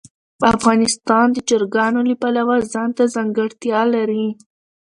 افغانستان 0.55 1.27
د 1.33 1.37
چرګانو 1.49 1.99
له 2.09 2.15
پلوه 2.21 2.55
ځانته 2.73 3.03
ځانګړتیا 3.15 3.79
لري. 3.95 4.27